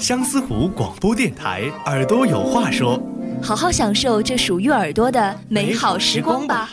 [0.00, 2.98] 相思湖广播电台，耳朵有话说。
[3.42, 6.70] 好好享受这属于耳朵的美好时光吧。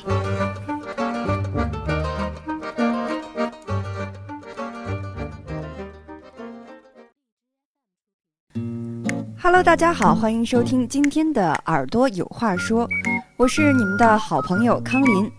[9.41, 12.87] Hello，大家好，欢迎收听今天的《耳朵有话说》，
[13.35, 15.29] 我是你们的好朋友康林。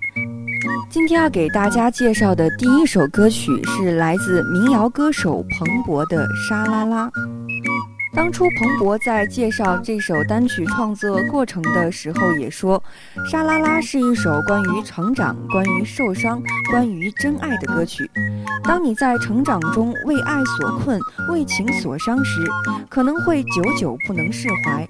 [0.90, 7.06] 今天要给大家介绍的第一首歌曲是来自民谣歌手蓬勃的《沙拉拉》。
[8.18, 12.76] 当初彭博在介绍这首单曲创作过程的时候也说，
[13.30, 18.10] 《沙拉拉》是一首关于成长、关于受伤、关于真爱的歌曲。
[18.64, 20.98] 当你在成长中为爱所困、
[21.30, 22.42] 为情所伤时，
[22.90, 24.84] 可能会久久不能释怀。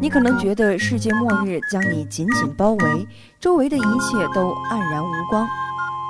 [0.00, 3.06] 你可能觉得世界末日将你紧紧包围，
[3.38, 5.46] 周围的一切都黯然无光。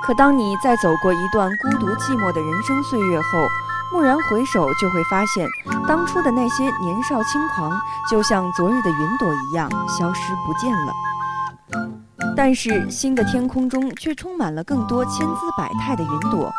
[0.01, 3.45] 可当你在走过一段孤独寂寞的人生岁月后，
[3.93, 5.47] 蓦然回首，就会发现
[5.87, 7.71] 当初的那些年少轻狂，
[8.09, 10.91] 就像昨日的云朵一样消失不见了。
[12.35, 16.51] 但是新的天空中却充满了更多千姿百态的云朵，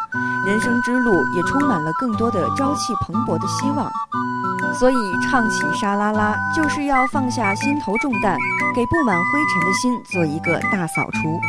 [0.47, 3.91] 人生之路也充满了更多的朝气蓬勃的希望。
[4.73, 8.39] 所以唱起沙啦啦，就是要放下心头重担，
[8.77, 11.41] 给布满灰尘的心做一个大扫除，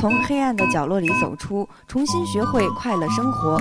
[0.00, 3.56] 从黑暗的角落里走出，重新学会快乐生活。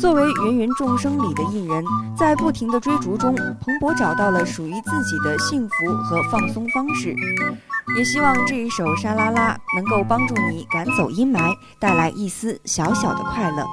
[0.00, 1.84] 作为芸芸众生里的一人，
[2.16, 7.14] 在不停的追逐中，蓬勃找到了属于自己的幸福和放松方式。
[7.98, 13.66] 也希望这一首沙拉拉能够帮助你赶走阴霾，带来一丝小小的快乐。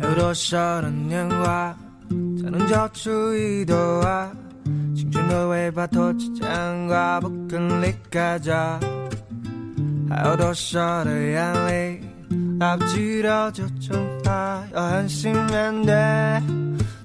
[0.00, 1.76] 还有多少的年华？
[2.50, 4.28] 能交出一朵花，
[4.96, 8.78] 青春的尾巴拖着牵挂，不肯离开家。
[10.08, 12.00] 还有多少的眼泪，
[12.58, 15.94] 来不及掉就蒸发，要狠心面对，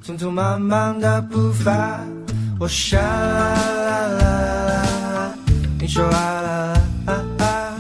[0.04, 2.00] 匆匆忙忙的步伐。
[2.60, 2.98] 我傻，
[5.80, 7.74] 你说啦啦啦啦，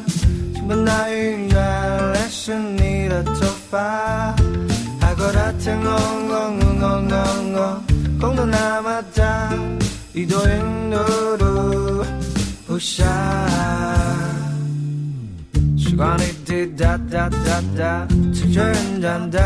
[0.53, 3.80] 请把那雨原来是你的头发，
[5.02, 6.34] 海阔的天空。
[6.85, 7.18] 空空
[7.51, 7.84] 空，
[8.22, 9.50] 空得那么大，
[10.13, 12.06] 一朵云都落
[12.68, 13.03] 不下。
[15.79, 19.41] 时光滴滴答答答答，催人长大。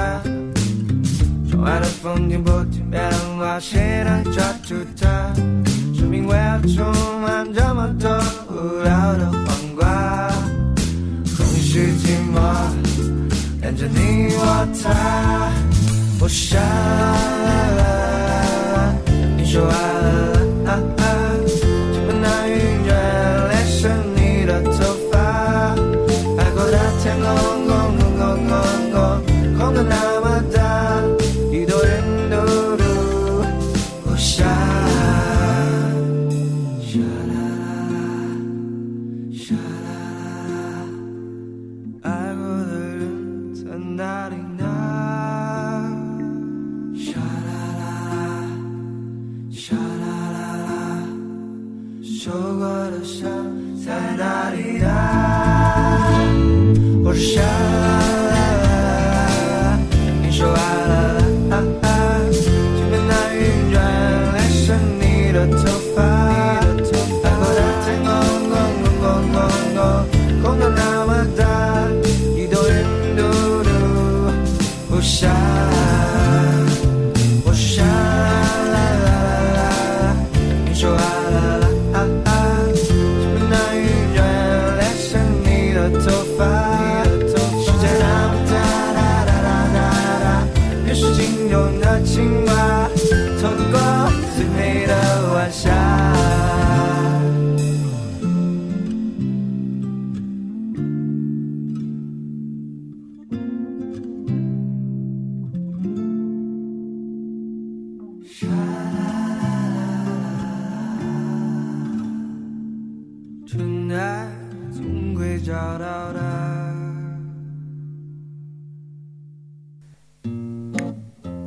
[1.50, 3.02] 窗外的风景不停变
[3.38, 5.08] 化，谁能抓住它？
[5.96, 8.10] 生命为何充满这么多
[8.52, 9.46] 无聊的谎
[9.80, 10.28] 话？
[11.38, 13.02] 空虚寂寞，
[13.62, 15.69] 连着你我他。
[16.20, 16.58] 不傻，
[19.38, 19.80] 你说啊
[20.68, 21.09] 啊啊
[52.32, 53.28] 受过的伤
[53.84, 54.88] 在哪里呢？
[57.04, 58.19] 我闪。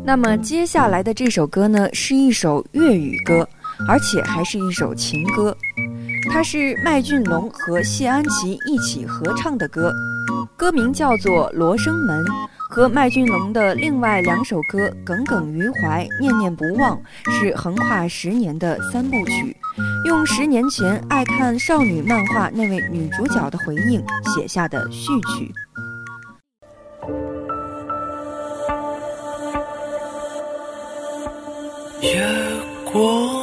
[0.05, 3.49] 那么接下来的这首歌呢，是一首粤语歌，
[3.89, 5.57] 而且还是一首情歌，
[6.33, 9.93] 它是麦浚龙和谢安琪一起合唱的歌，
[10.57, 12.21] 歌名叫做《罗生门》，
[12.69, 17.01] 和麦浚龙的另外两首歌《耿耿于怀》《念念不忘》
[17.41, 19.57] 是横跨十年的三部曲，
[20.05, 25.09] 用十年前爱看少女漫画那位女主角的回应写下的序
[25.39, 25.53] 曲。
[32.03, 32.19] 日
[32.85, 33.42] 光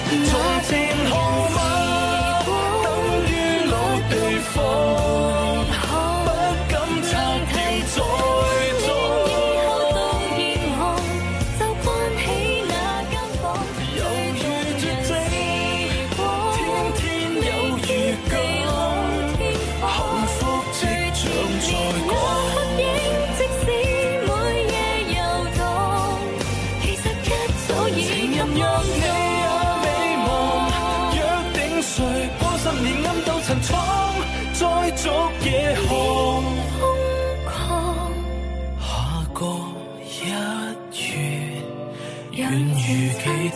[43.23, 43.51] 冰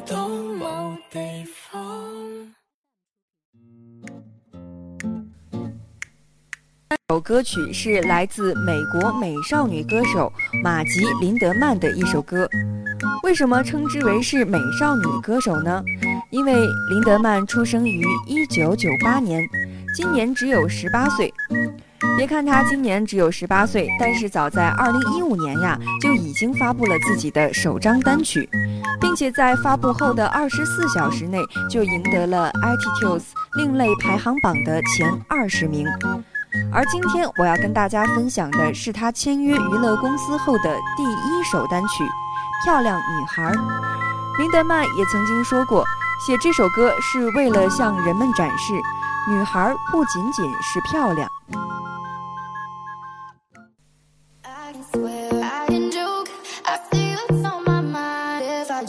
[0.00, 0.14] 地
[1.50, 2.10] 方。
[7.10, 12.48] 首歌曲是来自美国美少女歌手马吉林德曼的一首歌。
[13.24, 15.82] 为什么称之为是美少女歌手呢？
[16.30, 19.42] 因为林德曼出生于一九九八年，
[19.96, 21.32] 今年只有十八岁。
[22.16, 28.48] 别看他今年只有十八岁，但是早在二零一五年呀就已经发布了自己的首张单曲，
[29.00, 33.22] 并且在发布后的二十四小时内就赢得了 iTunes
[33.56, 35.86] 另类排行榜的前二十名。
[36.72, 42.04] 而今天我要跟大家分享的是他签约娱乐公司后的第一首单曲
[42.64, 43.50] 《漂亮女孩》。
[44.38, 45.84] 林德曼也曾经说过，
[46.26, 48.72] 写这首歌是为了向人们展示，
[49.30, 51.28] 女孩不仅仅是漂亮。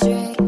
[0.01, 0.44] Roderick.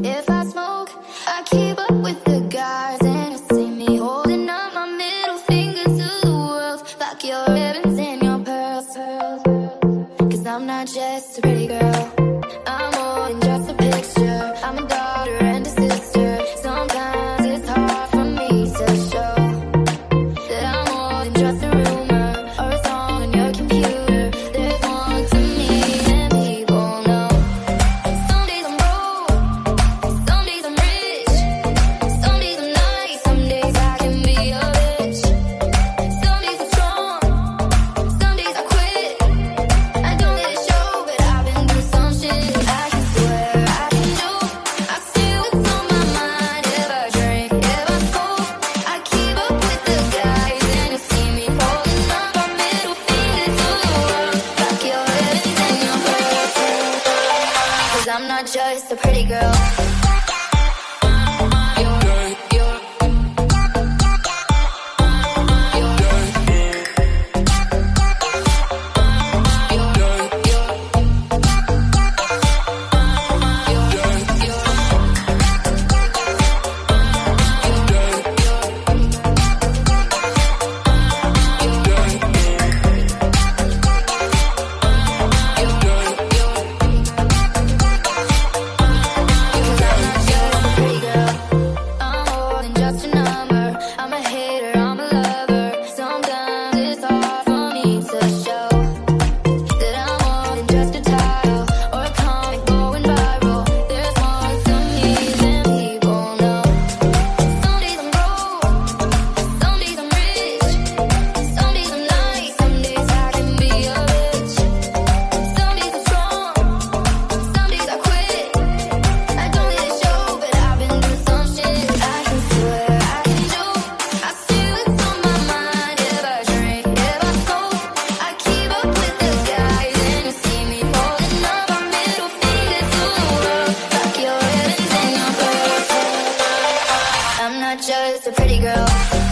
[137.50, 139.27] I'm not just a pretty girl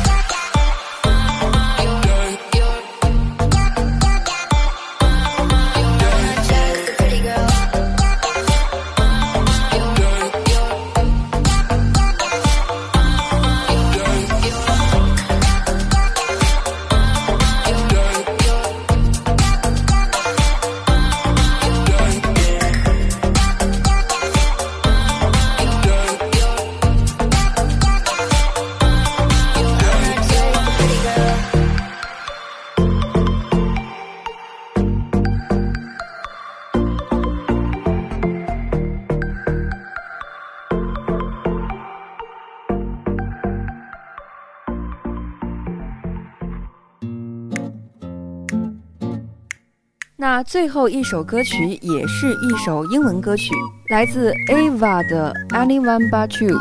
[50.28, 53.52] 那最后一首歌曲也是一首英文歌曲，
[53.90, 56.60] 来自 Ava 的 Anyone But You。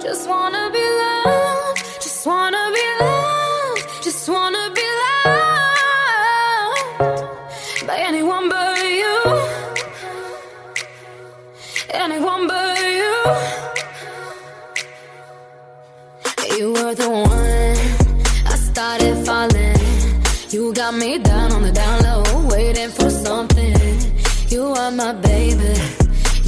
[0.00, 0.81] Just wanna be。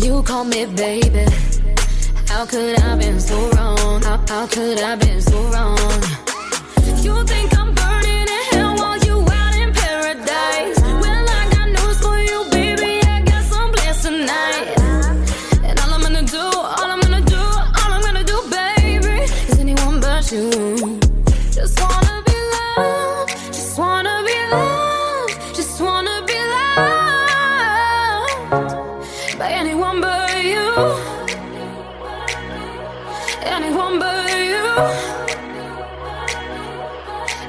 [0.05, 1.25] You call me baby.
[2.29, 4.03] How could I been so wrong?
[4.03, 5.79] How, how could I been so wrong?
[7.03, 8.24] You think I'm burning?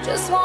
[0.06, 0.45] Just want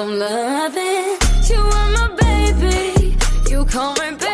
[0.00, 1.10] some loving.
[1.50, 3.16] You are my baby.
[3.50, 4.27] You call me baby.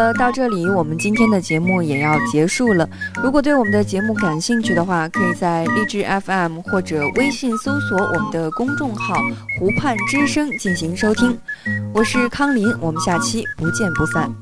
[0.00, 2.88] 呃，到这里我们今天的节目也要结束了。
[3.22, 9.14] 如果对我们的节目感兴趣的话，可以在荔枝 FM 或者微信搜索我们的公众号
[9.60, 11.38] “湖畔之声”进行收听。
[11.92, 14.34] 我是康林，我们下期不见不散。